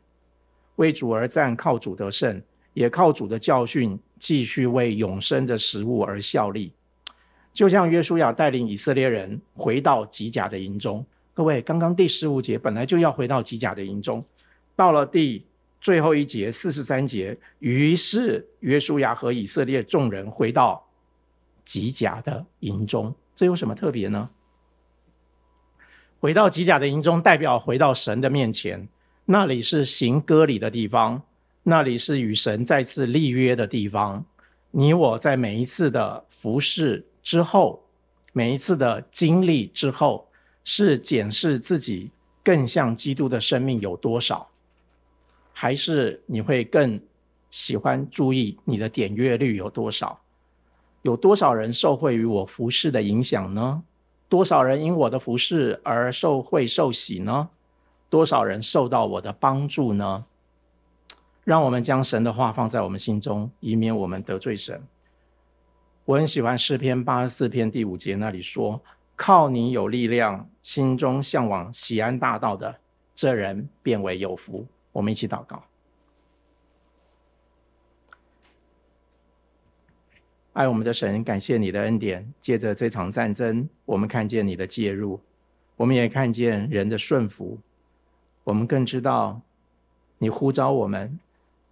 [0.76, 2.40] 为主而战，靠主得胜，
[2.76, 6.72] 也靠主的教训，继续为永生的食物而效力。
[7.52, 14.24] 就像约书亚带领以色列人回到吉甲的营中，各位，刚刚第十五节本来就要回到吉甲的营中，
[14.76, 15.44] 到了第
[15.82, 20.86] 最后一节四十三节，于是约书亚和以色列众人回到。
[21.66, 24.30] 吉甲的营中，这有什么特别呢？
[26.22, 28.90] 回到吉甲的营中，代表回到神的面前，
[29.24, 31.22] 那里是行割礼的地方，
[31.64, 34.26] 那里是与神再次立约的地方。
[34.72, 37.82] 你我在每一次的服侍之后，
[38.34, 40.28] 每一次的经历之后，
[40.66, 42.12] 是检视自己
[42.44, 44.50] 更像基督的生命有多少，
[45.54, 47.00] 还是你会更
[47.50, 50.20] 喜欢注意你的点阅率有多少？
[51.04, 53.82] 有多少人受惠于我服侍的影响呢？
[54.30, 57.50] 多少人因我的服侍而受惠受喜呢？
[58.10, 60.24] 多少人受到我的帮助呢？
[61.44, 64.84] 让我们将神的话放在我们心中，以免我们得罪神。
[66.06, 68.80] 我很喜欢诗篇八十四篇第五节那里说
[69.16, 72.76] ：“靠你有力量，心中向往喜安大道的，
[73.16, 75.64] 这人便为有福。”我们一起祷告。
[80.54, 82.34] 爱我们的神，感谢你的恩典。
[82.42, 85.20] 借着这场战争，我们看见你的介入，
[85.78, 87.58] 我们也看见人的顺服。
[88.44, 89.40] 我们更知道，
[90.18, 91.18] 你呼召我们，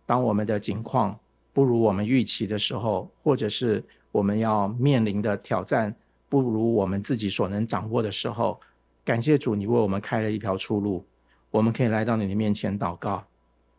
[0.06, 1.20] 当我们的境况
[1.52, 5.94] 不如我们预期的时候，或者是我们要面临的挑战
[6.30, 8.60] 不如我们自己所能掌握的时候，
[9.04, 11.04] 感谢主，你为我们开了一条出路。
[11.50, 13.26] 我们可以来到你的面前祷告，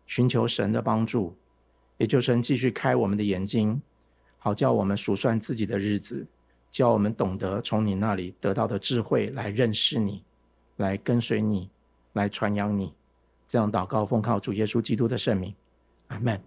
[0.07, 1.37] 寻求神的帮助，
[1.99, 3.81] 也就是继续开我们的眼睛。
[4.39, 6.27] 好叫我们数算自己的日子，
[6.71, 10.23] 叫我们懂得从你那里得到的智慧来认识你，
[10.77, 11.69] 来跟随你，
[12.13, 12.93] 来传扬你。
[13.47, 15.55] 这样祷告，奉靠主耶稣基督的圣名，
[16.09, 16.41] 阿门。